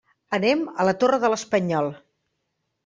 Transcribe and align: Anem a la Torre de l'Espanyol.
Anem 0.37 0.63
a 0.83 0.87
la 0.89 0.95
Torre 1.03 1.21
de 1.25 1.31
l'Espanyol. 1.35 1.95